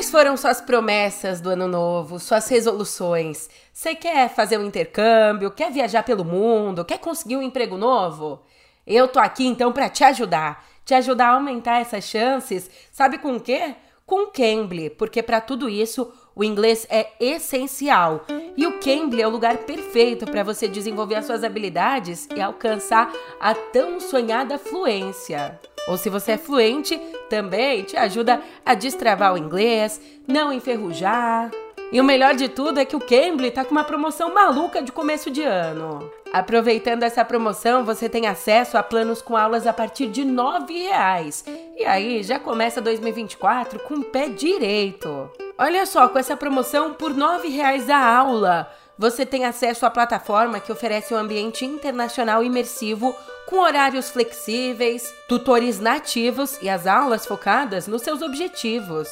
Quais 0.00 0.10
foram 0.10 0.34
suas 0.34 0.62
promessas 0.62 1.42
do 1.42 1.50
ano 1.50 1.68
novo, 1.68 2.18
suas 2.18 2.48
resoluções? 2.48 3.50
Você 3.70 3.94
quer 3.94 4.30
fazer 4.30 4.56
um 4.56 4.64
intercâmbio, 4.64 5.50
quer 5.50 5.70
viajar 5.70 6.02
pelo 6.02 6.24
mundo, 6.24 6.86
quer 6.86 6.96
conseguir 6.96 7.36
um 7.36 7.42
emprego 7.42 7.76
novo? 7.76 8.40
Eu 8.86 9.06
tô 9.08 9.18
aqui 9.18 9.46
então 9.46 9.70
para 9.72 9.90
te 9.90 10.02
ajudar, 10.02 10.66
te 10.86 10.94
ajudar 10.94 11.26
a 11.26 11.34
aumentar 11.34 11.82
essas 11.82 12.04
chances. 12.04 12.70
Sabe 12.90 13.18
com 13.18 13.36
o 13.36 13.40
quê? 13.40 13.74
Com 14.06 14.22
o 14.22 14.26
Cambly, 14.28 14.88
porque 14.88 15.22
para 15.22 15.38
tudo 15.38 15.68
isso 15.68 16.10
o 16.34 16.42
inglês 16.42 16.86
é 16.88 17.10
essencial. 17.20 18.24
E 18.56 18.66
o 18.66 18.80
Cambly 18.80 19.20
é 19.20 19.26
o 19.26 19.30
lugar 19.30 19.58
perfeito 19.58 20.24
para 20.24 20.42
você 20.42 20.66
desenvolver 20.66 21.16
as 21.16 21.26
suas 21.26 21.44
habilidades 21.44 22.26
e 22.34 22.40
alcançar 22.40 23.12
a 23.38 23.54
tão 23.54 24.00
sonhada 24.00 24.58
fluência. 24.58 25.60
Ou 25.88 25.96
se 25.96 26.08
você 26.08 26.32
é 26.32 26.38
fluente, 26.38 26.98
também 27.28 27.82
te 27.82 27.96
ajuda 27.96 28.40
a 28.64 28.74
destravar 28.74 29.34
o 29.34 29.38
inglês, 29.38 30.00
não 30.26 30.52
enferrujar. 30.52 31.50
E 31.92 32.00
o 32.00 32.04
melhor 32.04 32.34
de 32.34 32.48
tudo 32.48 32.78
é 32.78 32.84
que 32.84 32.94
o 32.94 33.00
Cambly 33.00 33.50
tá 33.50 33.64
com 33.64 33.72
uma 33.72 33.82
promoção 33.82 34.32
maluca 34.32 34.80
de 34.80 34.92
começo 34.92 35.28
de 35.28 35.42
ano. 35.42 36.08
Aproveitando 36.32 37.02
essa 37.02 37.24
promoção, 37.24 37.84
você 37.84 38.08
tem 38.08 38.28
acesso 38.28 38.78
a 38.78 38.82
planos 38.82 39.20
com 39.20 39.36
aulas 39.36 39.66
a 39.66 39.72
partir 39.72 40.06
de 40.06 40.22
R$ 40.22 40.30
reais. 40.68 41.44
E 41.76 41.84
aí 41.84 42.22
já 42.22 42.38
começa 42.38 42.80
2024 42.80 43.80
com 43.80 43.94
o 43.94 44.04
pé 44.04 44.28
direito. 44.28 45.28
Olha 45.58 45.84
só, 45.84 46.08
com 46.08 46.18
essa 46.18 46.36
promoção 46.36 46.94
por 46.94 47.10
R$ 47.10 47.48
reais 47.48 47.90
a 47.90 47.98
aula, 47.98 48.70
você 49.00 49.24
tem 49.24 49.46
acesso 49.46 49.86
à 49.86 49.90
plataforma 49.90 50.60
que 50.60 50.70
oferece 50.70 51.14
um 51.14 51.16
ambiente 51.16 51.64
internacional 51.64 52.44
imersivo 52.44 53.16
com 53.48 53.60
horários 53.60 54.10
flexíveis, 54.10 55.10
tutores 55.26 55.80
nativos 55.80 56.58
e 56.60 56.68
as 56.68 56.86
aulas 56.86 57.24
focadas 57.24 57.86
nos 57.86 58.02
seus 58.02 58.20
objetivos. 58.20 59.08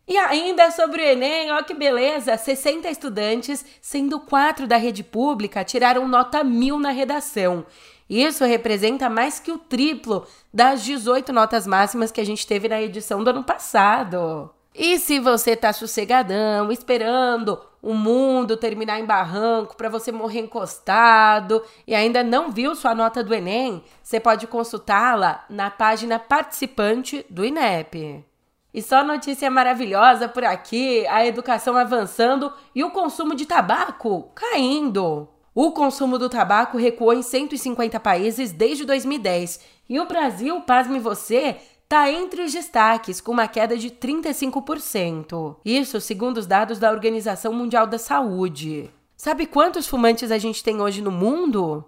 E 0.06 0.16
ainda 0.18 0.70
sobre 0.70 1.00
o 1.00 1.04
Enem, 1.04 1.50
ó 1.50 1.62
que 1.62 1.72
beleza! 1.72 2.36
60 2.36 2.90
estudantes, 2.90 3.64
sendo 3.80 4.20
quatro 4.20 4.66
da 4.66 4.76
rede 4.76 5.02
pública, 5.02 5.64
tiraram 5.64 6.06
nota 6.06 6.44
mil 6.44 6.78
na 6.78 6.90
redação. 6.90 7.66
Isso 8.08 8.44
representa 8.44 9.08
mais 9.08 9.40
que 9.40 9.50
o 9.50 9.58
triplo 9.58 10.26
das 10.52 10.84
18 10.84 11.32
notas 11.32 11.66
máximas 11.66 12.12
que 12.12 12.20
a 12.20 12.24
gente 12.24 12.46
teve 12.46 12.68
na 12.68 12.82
edição 12.82 13.24
do 13.24 13.30
ano 13.30 13.42
passado. 13.42 14.53
E 14.74 14.98
se 14.98 15.20
você 15.20 15.54
tá 15.54 15.72
sossegadão, 15.72 16.72
esperando 16.72 17.60
o 17.80 17.94
mundo 17.94 18.56
terminar 18.56 18.98
em 18.98 19.04
barranco 19.04 19.76
para 19.76 19.88
você 19.88 20.10
morrer 20.10 20.40
encostado 20.40 21.62
e 21.86 21.94
ainda 21.94 22.24
não 22.24 22.50
viu 22.50 22.74
sua 22.74 22.92
nota 22.92 23.22
do 23.22 23.32
Enem, 23.32 23.84
você 24.02 24.18
pode 24.18 24.48
consultá-la 24.48 25.44
na 25.48 25.70
página 25.70 26.18
participante 26.18 27.24
do 27.30 27.44
INEP. 27.44 28.24
E 28.72 28.82
só 28.82 29.04
notícia 29.04 29.48
maravilhosa 29.48 30.28
por 30.28 30.42
aqui: 30.42 31.06
a 31.06 31.24
educação 31.24 31.76
avançando 31.76 32.52
e 32.74 32.82
o 32.82 32.90
consumo 32.90 33.36
de 33.36 33.46
tabaco 33.46 34.32
caindo. 34.34 35.28
O 35.54 35.70
consumo 35.70 36.18
do 36.18 36.28
tabaco 36.28 36.76
recuou 36.76 37.12
em 37.12 37.22
150 37.22 38.00
países 38.00 38.50
desde 38.50 38.84
2010 38.84 39.60
e 39.88 40.00
o 40.00 40.06
Brasil, 40.06 40.60
pasme 40.62 40.98
você, 40.98 41.58
está 41.94 42.10
entre 42.10 42.42
os 42.42 42.52
destaques, 42.52 43.20
com 43.20 43.30
uma 43.30 43.46
queda 43.46 43.76
de 43.76 43.88
35%. 43.88 45.58
Isso 45.64 46.00
segundo 46.00 46.38
os 46.38 46.46
dados 46.46 46.76
da 46.80 46.90
Organização 46.90 47.52
Mundial 47.52 47.86
da 47.86 47.98
Saúde. 47.98 48.90
Sabe 49.16 49.46
quantos 49.46 49.86
fumantes 49.86 50.32
a 50.32 50.38
gente 50.38 50.64
tem 50.64 50.80
hoje 50.80 51.00
no 51.00 51.12
mundo? 51.12 51.84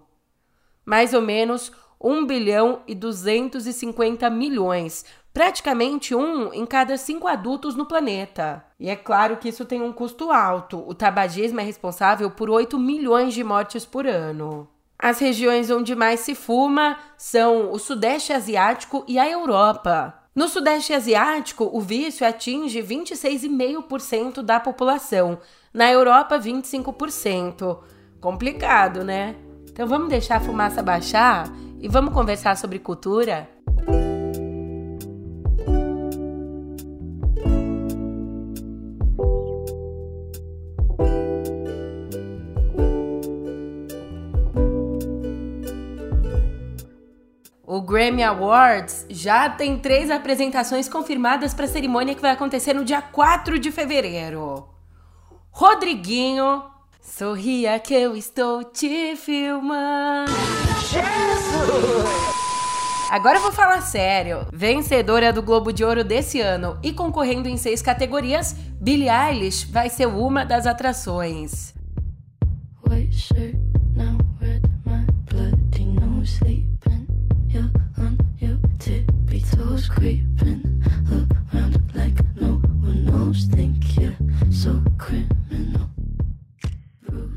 Mais 0.85 1.13
ou 1.13 1.21
menos 1.21 1.73
1 1.99 2.25
bilhão 2.25 2.83
e 2.87 2.95
250 2.95 4.29
milhões, 4.29 5.03
praticamente 5.33 6.15
um 6.15 6.53
em 6.53 6.65
cada 6.65 6.97
cinco 6.97 7.27
adultos 7.27 7.75
no 7.75 7.85
planeta. 7.85 8.63
E 8.79 8.89
é 8.89 8.95
claro 8.95 9.35
que 9.35 9.49
isso 9.49 9.65
tem 9.65 9.81
um 9.81 9.91
custo 9.91 10.31
alto. 10.31 10.85
O 10.87 10.93
tabagismo 10.93 11.59
é 11.59 11.63
responsável 11.63 12.31
por 12.31 12.49
8 12.49 12.79
milhões 12.79 13.33
de 13.33 13.43
mortes 13.43 13.85
por 13.85 14.07
ano. 14.07 14.69
As 14.99 15.19
regiões 15.19 15.69
onde 15.69 15.95
mais 15.95 16.21
se 16.21 16.33
fuma 16.33 16.97
são 17.17 17.71
o 17.71 17.77
Sudeste 17.77 18.33
Asiático 18.33 19.03
e 19.07 19.19
a 19.19 19.29
Europa. 19.29 20.13
No 20.35 20.47
Sudeste 20.47 20.93
Asiático, 20.93 21.69
o 21.71 21.79
vício 21.81 22.25
atinge 22.25 22.81
26,5% 22.81 24.41
da 24.41 24.59
população, 24.59 25.39
na 25.73 25.91
Europa, 25.91 26.39
25%. 26.39 27.79
Complicado, 28.19 29.03
né? 29.03 29.35
Então 29.69 29.87
vamos 29.87 30.09
deixar 30.09 30.37
a 30.37 30.41
fumaça 30.41 30.81
baixar 30.81 31.47
e 31.79 31.87
vamos 31.87 32.13
conversar 32.13 32.57
sobre 32.57 32.79
cultura? 32.79 33.56
Grammy 47.97 48.21
Awards 48.21 49.07
já 49.09 49.49
tem 49.49 49.75
três 49.75 50.11
apresentações 50.11 50.87
confirmadas 50.87 51.55
para 51.55 51.65
a 51.65 51.67
cerimônia 51.67 52.13
que 52.13 52.21
vai 52.21 52.29
acontecer 52.29 52.71
no 52.71 52.85
dia 52.85 53.01
4 53.01 53.57
de 53.57 53.71
fevereiro. 53.71 54.67
Rodriguinho, 55.49 56.61
sorria 57.01 57.79
que 57.79 57.95
eu 57.95 58.15
estou 58.15 58.63
te 58.63 59.15
filmando. 59.15 60.31
Jesus! 60.91 62.05
Agora 63.09 63.39
eu 63.39 63.41
vou 63.41 63.51
falar 63.51 63.81
sério. 63.81 64.45
Vencedora 64.53 65.33
do 65.33 65.41
Globo 65.41 65.73
de 65.73 65.83
Ouro 65.83 66.03
desse 66.03 66.39
ano 66.39 66.77
e 66.83 66.93
concorrendo 66.93 67.49
em 67.49 67.57
seis 67.57 67.81
categorias, 67.81 68.53
Billie 68.79 69.09
Eilish 69.09 69.65
vai 69.71 69.89
ser 69.89 70.05
uma 70.05 70.45
das 70.45 70.67
atrações. 70.67 71.73
White 72.87 73.17
shirt, 73.17 73.66
creeping 79.85 80.63
around 81.53 81.77
like 81.93 82.19
no 82.35 82.61
one 82.81 83.05
knows. 83.05 83.47
Think 83.47 83.99
you're 83.99 84.15
so 84.51 84.81
criminal. 84.97 85.89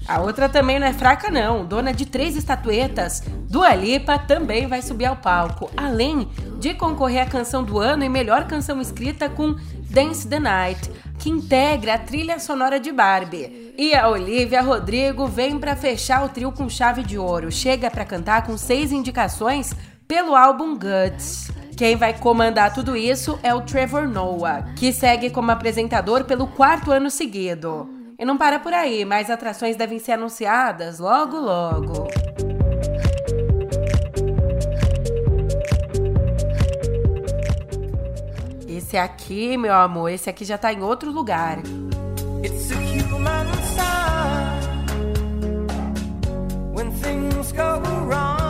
A 0.08 0.20
outra 0.20 0.48
também 0.48 0.80
não 0.80 0.86
é 0.86 0.92
fraca 0.92 1.30
não, 1.30 1.64
dona 1.64 1.92
de 1.92 2.06
três 2.06 2.34
estatuetas, 2.34 3.22
Dua 3.50 3.74
Lipa 3.74 4.16
também 4.16 4.68
vai 4.68 4.80
subir 4.80 5.06
ao 5.06 5.16
palco, 5.16 5.68
além 5.76 6.28
de 6.60 6.72
concorrer 6.72 7.22
à 7.22 7.26
canção 7.26 7.64
do 7.64 7.80
ano 7.80 8.04
e 8.04 8.08
melhor 8.08 8.46
canção 8.46 8.80
escrita 8.80 9.28
com 9.28 9.56
Dance 9.90 10.28
the 10.28 10.38
Night, 10.38 10.88
que 11.18 11.28
integra 11.28 11.94
a 11.94 11.98
trilha 11.98 12.38
sonora 12.38 12.78
de 12.78 12.92
Barbie. 12.92 13.74
E 13.76 13.92
a 13.92 14.08
Olivia 14.08 14.62
Rodrigo 14.62 15.26
vem 15.26 15.58
para 15.58 15.74
fechar 15.74 16.24
o 16.24 16.28
trio 16.28 16.52
com 16.52 16.68
chave 16.68 17.02
de 17.02 17.18
ouro, 17.18 17.50
chega 17.50 17.90
para 17.90 18.04
cantar 18.04 18.46
com 18.46 18.56
seis 18.56 18.92
indicações 18.92 19.74
pelo 20.06 20.36
álbum 20.36 20.78
Guts. 20.78 21.50
Quem 21.80 21.96
vai 21.96 22.12
comandar 22.12 22.74
tudo 22.74 22.94
isso 22.94 23.40
é 23.42 23.54
o 23.54 23.62
Trevor 23.62 24.06
Noah, 24.06 24.74
que 24.76 24.92
segue 24.92 25.30
como 25.30 25.50
apresentador 25.50 26.24
pelo 26.24 26.46
quarto 26.46 26.92
ano 26.92 27.10
seguido. 27.10 27.88
E 28.18 28.24
não 28.26 28.36
para 28.36 28.60
por 28.60 28.74
aí, 28.74 29.02
mais 29.06 29.30
atrações 29.30 29.76
devem 29.76 29.98
ser 29.98 30.12
anunciadas 30.12 30.98
logo 30.98 31.38
logo. 31.38 32.06
Esse 38.68 38.98
aqui, 38.98 39.56
meu 39.56 39.72
amor, 39.72 40.10
esse 40.10 40.28
aqui 40.28 40.44
já 40.44 40.58
tá 40.58 40.70
em 40.74 40.82
outro 40.82 41.10
lugar. 41.10 41.60
It's 42.44 42.70
a 42.70 42.76
human 42.76 43.46
when 46.74 46.90
things 47.00 47.52
go 47.52 47.80
wrong. 48.06 48.49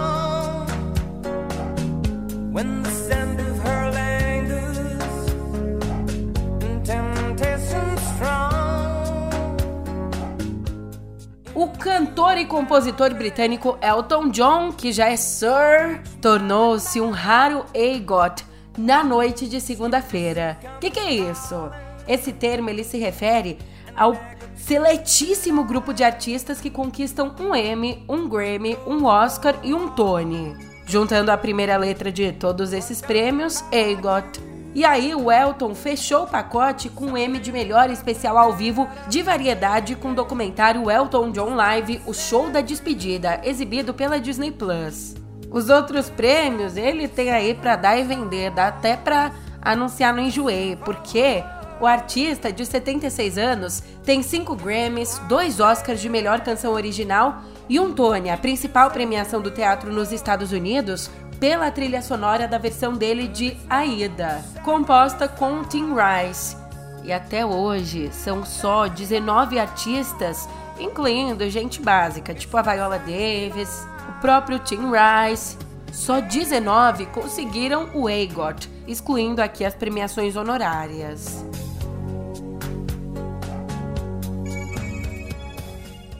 E 12.40 12.46
compositor 12.46 13.12
britânico 13.14 13.78
Elton 13.82 14.30
John, 14.30 14.72
que 14.72 14.92
já 14.92 15.10
é 15.10 15.16
Sir, 15.16 16.02
tornou-se 16.22 16.98
um 16.98 17.10
raro 17.10 17.66
EGOT 17.74 18.44
na 18.78 19.04
noite 19.04 19.46
de 19.46 19.60
segunda-feira. 19.60 20.58
O 20.76 20.78
que, 20.80 20.90
que 20.90 20.98
é 20.98 21.12
isso? 21.12 21.70
Esse 22.08 22.32
termo 22.32 22.70
ele 22.70 22.82
se 22.82 22.96
refere 22.96 23.58
ao 23.94 24.16
seletíssimo 24.56 25.64
grupo 25.64 25.92
de 25.92 26.02
artistas 26.02 26.62
que 26.62 26.70
conquistam 26.70 27.34
um 27.38 27.54
Emmy, 27.54 28.02
um 28.08 28.26
Grammy, 28.26 28.78
um 28.86 29.04
Oscar 29.04 29.56
e 29.62 29.74
um 29.74 29.88
Tony. 29.88 30.56
Juntando 30.86 31.30
a 31.30 31.36
primeira 31.36 31.76
letra 31.76 32.10
de 32.10 32.32
todos 32.32 32.72
esses 32.72 33.02
prêmios, 33.02 33.62
EGOT. 33.70 34.49
E 34.74 34.84
aí 34.84 35.14
o 35.14 35.32
Elton 35.32 35.74
fechou 35.74 36.24
o 36.24 36.26
pacote 36.26 36.88
com 36.88 37.06
um 37.06 37.16
M 37.16 37.38
de 37.40 37.50
melhor 37.50 37.90
especial 37.90 38.38
ao 38.38 38.52
vivo 38.52 38.88
de 39.08 39.22
variedade 39.22 39.96
com 39.96 40.12
o 40.12 40.14
documentário 40.14 40.88
Elton 40.88 41.32
John 41.32 41.54
Live, 41.54 42.00
o 42.06 42.14
show 42.14 42.50
da 42.50 42.60
despedida, 42.60 43.40
exibido 43.42 43.92
pela 43.92 44.20
Disney 44.20 44.52
Plus. 44.52 45.16
Os 45.50 45.68
outros 45.68 46.08
prêmios 46.08 46.76
ele 46.76 47.08
tem 47.08 47.30
aí 47.30 47.52
para 47.52 47.74
dar 47.74 47.98
e 47.98 48.04
vender, 48.04 48.52
dá 48.52 48.68
até 48.68 48.96
para 48.96 49.32
anunciar 49.60 50.14
no 50.14 50.20
Enjoei, 50.20 50.76
porque 50.84 51.42
o 51.80 51.86
artista 51.86 52.52
de 52.52 52.64
76 52.64 53.38
anos 53.38 53.82
tem 54.04 54.22
5 54.22 54.54
Grammys, 54.54 55.18
2 55.28 55.58
Oscars 55.58 56.00
de 56.00 56.08
melhor 56.08 56.40
canção 56.40 56.72
original 56.72 57.42
e 57.68 57.80
um 57.80 57.92
Tony, 57.92 58.30
a 58.30 58.36
principal 58.36 58.90
premiação 58.90 59.40
do 59.40 59.50
teatro 59.50 59.92
nos 59.92 60.12
Estados 60.12 60.52
Unidos, 60.52 61.10
pela 61.40 61.70
trilha 61.70 62.02
sonora 62.02 62.46
da 62.46 62.58
versão 62.58 62.92
dele 62.92 63.26
de 63.26 63.56
Aida, 63.68 64.44
composta 64.62 65.26
com 65.26 65.64
Tim 65.64 65.94
Rice. 65.94 66.54
E 67.02 67.10
até 67.10 67.46
hoje 67.46 68.10
são 68.12 68.44
só 68.44 68.86
19 68.86 69.58
artistas, 69.58 70.46
incluindo 70.78 71.48
gente 71.48 71.80
básica, 71.80 72.34
tipo 72.34 72.54
a 72.58 72.62
Viola 72.62 72.98
Davis, 72.98 73.88
o 74.06 74.20
próprio 74.20 74.58
Tim 74.58 74.90
Rice. 74.90 75.56
Só 75.90 76.20
19 76.20 77.06
conseguiram 77.06 77.88
o 77.94 78.08
EGOT, 78.08 78.70
excluindo 78.86 79.42
aqui 79.42 79.64
as 79.64 79.74
premiações 79.74 80.36
honorárias. 80.36 81.44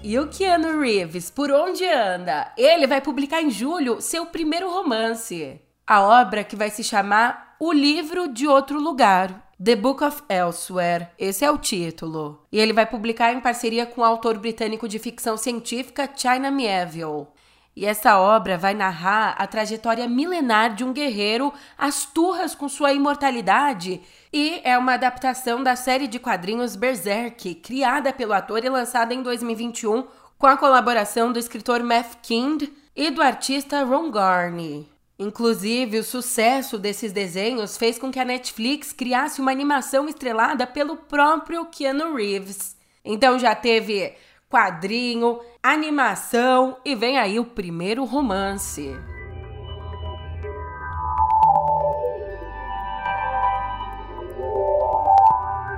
E 0.03 0.19
o 0.19 0.29
Keanu 0.29 0.81
Reeves, 0.81 1.31
por 1.31 1.51
onde 1.51 1.85
anda? 1.85 2.51
Ele 2.57 2.87
vai 2.87 3.03
publicar 3.03 3.43
em 3.43 3.51
julho 3.51 4.01
seu 4.01 4.25
primeiro 4.25 4.71
romance. 4.71 5.61
A 5.87 6.01
obra 6.01 6.43
que 6.43 6.57
vai 6.57 6.71
se 6.71 6.83
chamar 6.83 7.57
O 7.61 7.71
Livro 7.71 8.27
de 8.27 8.49
Outro 8.49 8.81
Lugar. 8.81 9.51
The 9.63 9.77
Book 9.77 10.03
of 10.03 10.23
Elsewhere, 10.27 11.09
esse 11.19 11.45
é 11.45 11.51
o 11.51 11.59
título. 11.59 12.47
E 12.51 12.59
ele 12.59 12.73
vai 12.73 12.87
publicar 12.87 13.35
em 13.35 13.41
parceria 13.41 13.85
com 13.85 14.01
o 14.01 14.05
autor 14.05 14.39
britânico 14.39 14.89
de 14.89 14.99
ficção 14.99 15.37
científica 15.37 16.09
China 16.17 16.51
Mieville. 16.51 17.27
E 17.76 17.87
essa 17.87 18.18
obra 18.18 18.59
vai 18.59 18.74
narrar 18.74 19.35
a 19.38 19.46
trajetória 19.46 20.09
milenar 20.09 20.74
de 20.74 20.85
um 20.85 20.92
guerreiro 20.92 21.52
às 21.78 22.04
turras 22.04 22.54
com 22.54 22.68
sua 22.68 22.92
imortalidade 22.92 24.00
e 24.33 24.61
é 24.64 24.76
uma 24.76 24.94
adaptação 24.94 25.62
da 25.62 25.76
série 25.76 26.06
de 26.06 26.18
quadrinhos 26.18 26.76
Berserk, 26.76 27.54
criada 27.56 28.12
pelo 28.12 28.33
ator 28.33 28.64
e 28.64 28.68
lançada 28.68 29.14
em 29.14 29.22
2021 29.22 30.04
com 30.37 30.46
a 30.46 30.56
colaboração 30.56 31.33
do 31.33 31.38
escritor 31.38 31.83
Matt 31.83 32.14
Kind 32.22 32.64
e 32.96 33.11
do 33.11 33.22
artista 33.22 33.85
Ron 33.85 34.11
Garney. 34.11 34.88
Inclusive, 35.18 35.98
o 35.98 36.04
sucesso 36.04 36.78
desses 36.78 37.12
desenhos 37.12 37.76
fez 37.76 37.98
com 37.98 38.11
que 38.11 38.18
a 38.18 38.24
Netflix 38.24 38.90
criasse 38.92 39.40
uma 39.40 39.50
animação 39.50 40.09
estrelada 40.09 40.66
pelo 40.66 40.96
próprio 40.96 41.66
Keanu 41.66 42.14
Reeves. 42.14 42.74
Então 43.04 43.38
já 43.38 43.54
teve 43.54 44.14
quadrinho, 44.51 45.41
animação 45.63 46.77
e 46.85 46.97
vem 46.97 47.17
aí 47.19 47.39
o 47.39 47.45
primeiro 47.45 48.05
romance. 48.05 48.91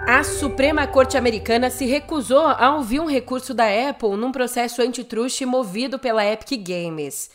A 0.09 0.25
Suprema 0.25 0.87
Corte 0.87 1.17
Americana 1.17 1.71
se 1.71 1.85
recusou 1.85 2.47
a 2.47 2.75
ouvir 2.77 3.01
um 3.01 3.07
recurso 3.07 3.53
da 3.53 3.65
Apple 3.89 4.17
num 4.17 4.33
processo 4.33 4.81
antitruste 4.81 5.45
movido 5.45 5.99
pela 5.99 6.25
Epic 6.25 6.59
Games. 6.67 7.31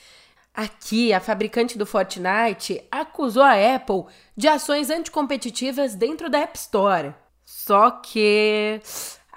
Aqui, 0.53 1.13
a 1.13 1.19
fabricante 1.19 1.77
do 1.77 1.85
Fortnite 1.85 2.83
acusou 2.91 3.43
a 3.43 3.75
Apple 3.75 4.05
de 4.35 4.47
ações 4.47 4.89
anticompetitivas 4.89 5.93
dentro 5.93 6.29
da 6.29 6.39
App 6.39 6.57
Store. 6.57 7.13
Só 7.45 7.91
que 7.91 8.81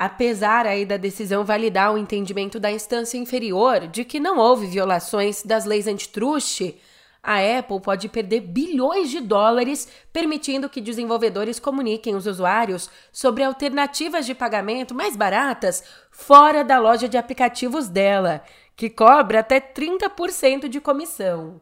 apesar 0.01 0.67
aí 0.67 0.87
da 0.87 0.97
decisão 0.97 1.45
validar 1.45 1.93
o 1.93 1.99
entendimento 1.99 2.59
da 2.59 2.73
instância 2.73 3.19
inferior 3.19 3.87
de 3.87 4.03
que 4.03 4.19
não 4.19 4.39
houve 4.39 4.67
violações 4.67 5.43
das 5.43 5.67
leis 5.67 5.87
antitruste, 5.87 6.81
a 7.23 7.37
Apple 7.59 7.83
pode 7.83 8.09
perder 8.09 8.41
bilhões 8.41 9.11
de 9.11 9.21
dólares 9.21 9.87
permitindo 10.11 10.71
que 10.71 10.81
desenvolvedores 10.81 11.61
comuniquem 11.61 12.17
os 12.17 12.27
usuários 12.27 12.89
sobre 13.13 13.45
alternativas 13.45 14.25
de 14.25 14.35
pagamento 14.35 14.95
mais 14.95 15.15
baratas 15.17 15.85
fora 16.11 16.65
da 16.65 16.79
loja 16.79 17.07
de 17.07 17.19
aplicativos 17.19 17.87
dela, 17.87 18.43
que 18.75 18.89
cobra 18.89 19.41
até 19.41 19.61
30% 19.61 20.67
de 20.67 20.81
comissão. 20.81 21.61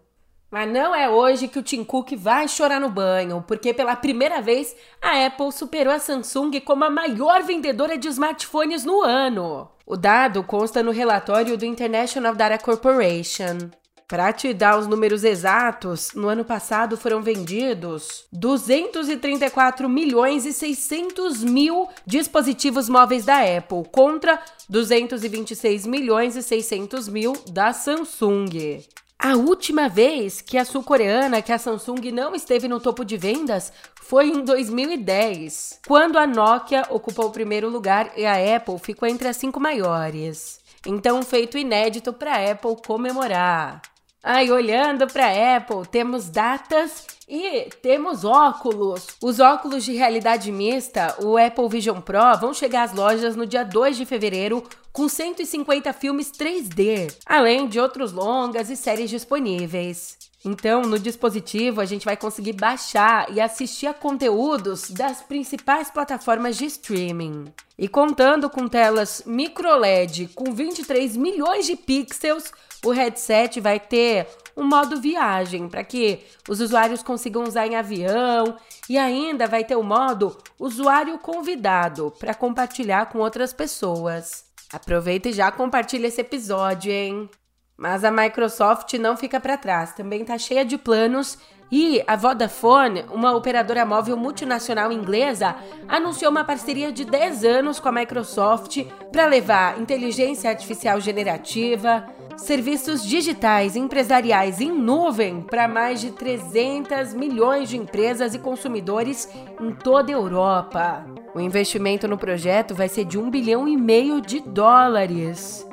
Mas 0.50 0.70
não 0.70 0.94
é 0.94 1.10
hoje 1.10 1.46
que 1.46 1.58
o 1.58 1.62
Tim 1.62 1.84
Cook 1.84 2.12
vai 2.16 2.48
chorar 2.48 2.80
no 2.80 2.88
banho, 2.88 3.44
porque 3.46 3.74
pela 3.74 3.94
primeira 3.94 4.40
vez 4.40 4.74
a 5.00 5.26
Apple 5.26 5.52
superou 5.52 5.92
a 5.92 5.98
Samsung 5.98 6.58
como 6.60 6.84
a 6.84 6.90
maior 6.90 7.42
vendedora 7.42 7.98
de 7.98 8.08
smartphones 8.08 8.82
no 8.82 9.02
ano. 9.02 9.68
O 9.84 9.94
dado 9.94 10.42
consta 10.42 10.82
no 10.82 10.90
relatório 10.90 11.56
do 11.58 11.66
International 11.66 12.34
Data 12.34 12.56
Corporation. 12.56 13.70
Para 14.08 14.32
te 14.32 14.54
dar 14.54 14.78
os 14.78 14.86
números 14.86 15.22
exatos, 15.22 16.14
no 16.14 16.28
ano 16.28 16.42
passado 16.42 16.96
foram 16.96 17.20
vendidos 17.20 18.24
234 18.32 19.86
milhões 19.86 20.46
e 20.46 20.52
600 20.54 21.44
mil 21.44 21.86
dispositivos 22.06 22.88
móveis 22.88 23.26
da 23.26 23.40
Apple 23.40 23.84
contra 23.92 24.40
226 24.66 25.86
milhões 25.86 26.36
e 26.36 26.42
600 26.42 27.06
mil 27.06 27.34
da 27.50 27.74
Samsung. 27.74 28.80
A 29.20 29.34
última 29.34 29.88
vez 29.88 30.40
que 30.40 30.56
a 30.56 30.64
sul-coreana, 30.64 31.42
que 31.42 31.52
a 31.52 31.58
Samsung 31.58 32.12
não 32.12 32.36
esteve 32.36 32.68
no 32.68 32.78
topo 32.78 33.04
de 33.04 33.16
vendas, 33.16 33.72
foi 34.00 34.28
em 34.28 34.44
2010, 34.44 35.80
quando 35.88 36.16
a 36.16 36.26
Nokia 36.26 36.86
ocupou 36.88 37.26
o 37.26 37.32
primeiro 37.32 37.68
lugar 37.68 38.12
e 38.16 38.24
a 38.24 38.56
Apple 38.56 38.78
ficou 38.78 39.08
entre 39.08 39.26
as 39.26 39.36
cinco 39.36 39.58
maiores. 39.58 40.60
Então, 40.86 41.20
feito 41.24 41.58
inédito 41.58 42.12
para 42.12 42.36
a 42.36 42.52
Apple 42.52 42.76
comemorar. 42.86 43.82
Aí, 44.22 44.50
olhando 44.50 45.06
para 45.06 45.56
Apple, 45.56 45.86
temos 45.90 46.28
datas 46.28 47.06
e 47.28 47.68
temos 47.80 48.24
óculos. 48.24 49.06
Os 49.22 49.38
óculos 49.38 49.84
de 49.84 49.92
realidade 49.92 50.50
mista, 50.50 51.14
o 51.22 51.36
Apple 51.36 51.68
Vision 51.68 52.00
Pro, 52.00 52.36
vão 52.40 52.52
chegar 52.52 52.82
às 52.82 52.92
lojas 52.92 53.36
no 53.36 53.46
dia 53.46 53.64
2 53.64 53.96
de 53.96 54.04
fevereiro 54.04 54.64
com 54.92 55.08
150 55.08 55.92
filmes 55.92 56.32
3D, 56.32 57.14
além 57.24 57.68
de 57.68 57.78
outros 57.78 58.12
longas 58.12 58.68
e 58.70 58.76
séries 58.76 59.08
disponíveis. 59.08 60.18
Então, 60.44 60.82
no 60.82 60.98
dispositivo, 60.98 61.80
a 61.80 61.84
gente 61.84 62.04
vai 62.04 62.16
conseguir 62.16 62.52
baixar 62.52 63.30
e 63.32 63.40
assistir 63.40 63.86
a 63.86 63.94
conteúdos 63.94 64.88
das 64.90 65.20
principais 65.20 65.90
plataformas 65.90 66.56
de 66.56 66.64
streaming. 66.66 67.52
E 67.76 67.88
contando 67.88 68.48
com 68.48 68.66
telas 68.68 69.22
micro 69.26 69.76
LED 69.76 70.30
com 70.34 70.52
23 70.52 71.16
milhões 71.16 71.66
de 71.66 71.76
pixels, 71.76 72.52
o 72.84 72.90
headset 72.90 73.60
vai 73.60 73.80
ter 73.80 74.26
um 74.56 74.64
modo 74.64 75.00
viagem 75.00 75.68
para 75.68 75.84
que 75.84 76.20
os 76.48 76.60
usuários 76.60 77.02
consigam 77.02 77.44
usar 77.44 77.66
em 77.66 77.76
avião 77.76 78.56
e 78.88 78.98
ainda 78.98 79.46
vai 79.46 79.64
ter 79.64 79.76
o 79.76 79.82
modo 79.82 80.36
usuário 80.58 81.18
convidado 81.18 82.12
para 82.18 82.34
compartilhar 82.34 83.06
com 83.06 83.18
outras 83.18 83.52
pessoas. 83.52 84.44
Aproveita 84.72 85.28
e 85.28 85.32
já 85.32 85.50
compartilha 85.50 86.08
esse 86.08 86.20
episódio, 86.20 86.92
hein? 86.92 87.30
Mas 87.76 88.04
a 88.04 88.10
Microsoft 88.10 88.92
não 88.94 89.16
fica 89.16 89.38
para 89.38 89.56
trás, 89.56 89.92
também 89.92 90.22
está 90.22 90.36
cheia 90.36 90.64
de 90.64 90.76
planos 90.76 91.38
e 91.70 92.02
a 92.06 92.16
Vodafone, 92.16 93.04
uma 93.12 93.36
operadora 93.36 93.84
móvel 93.84 94.16
multinacional 94.16 94.90
inglesa, 94.90 95.54
anunciou 95.86 96.30
uma 96.30 96.42
parceria 96.42 96.90
de 96.90 97.04
10 97.04 97.44
anos 97.44 97.78
com 97.78 97.88
a 97.88 97.92
Microsoft 97.92 98.84
para 99.12 99.26
levar 99.26 99.78
inteligência 99.78 100.48
artificial 100.48 100.98
generativa, 100.98 102.08
serviços 102.38 103.02
digitais 103.02 103.76
empresariais 103.76 104.60
em 104.60 104.72
nuvem 104.72 105.42
para 105.42 105.66
mais 105.66 106.00
de 106.00 106.12
300 106.12 107.12
milhões 107.12 107.68
de 107.68 107.76
empresas 107.76 108.34
e 108.34 108.38
consumidores 108.38 109.28
em 109.60 109.72
toda 109.72 110.10
a 110.10 110.14
Europa. 110.14 111.04
O 111.34 111.40
investimento 111.40 112.06
no 112.06 112.16
projeto 112.16 112.74
vai 112.74 112.88
ser 112.88 113.04
de 113.04 113.18
um 113.18 113.28
bilhão 113.28 113.68
e 113.68 113.76
meio 113.76 114.20
de 114.20 114.40
dólares. 114.40 115.66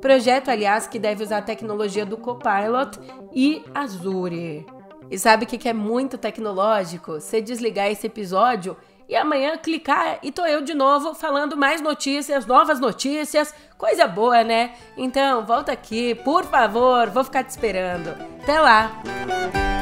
Projeto, 0.00 0.50
aliás, 0.50 0.86
que 0.86 0.98
deve 0.98 1.24
usar 1.24 1.38
a 1.38 1.42
tecnologia 1.42 2.04
do 2.04 2.16
Copilot 2.16 2.98
e 3.32 3.62
Azure. 3.74 4.66
E 5.10 5.18
sabe 5.18 5.44
o 5.44 5.46
que 5.46 5.68
é 5.68 5.72
muito 5.72 6.18
tecnológico? 6.18 7.20
Você 7.20 7.40
desligar 7.40 7.90
esse 7.90 8.06
episódio 8.06 8.76
e 9.08 9.16
amanhã 9.16 9.56
clicar 9.56 10.18
e 10.22 10.30
tô 10.30 10.44
eu 10.46 10.62
de 10.62 10.74
novo 10.74 11.14
falando 11.14 11.56
mais 11.56 11.80
notícias, 11.80 12.46
novas 12.46 12.80
notícias, 12.80 13.54
coisa 13.76 14.06
boa, 14.06 14.42
né? 14.44 14.72
Então, 14.96 15.44
volta 15.44 15.72
aqui, 15.72 16.14
por 16.14 16.44
favor, 16.44 17.10
vou 17.10 17.24
ficar 17.24 17.44
te 17.44 17.50
esperando. 17.50 18.10
Até 18.42 18.60
lá! 18.60 19.81